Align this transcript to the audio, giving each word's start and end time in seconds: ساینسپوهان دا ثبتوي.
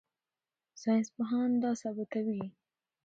ساینسپوهان 0.81 1.49
دا 1.63 1.71
ثبتوي. 1.81 2.43